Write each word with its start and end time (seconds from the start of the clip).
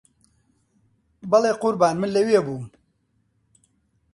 بەڵێ 1.31 1.51
قوربان 1.61 1.95
من 2.01 2.09
لەوێ 2.15 2.39
بووم! 2.45 2.65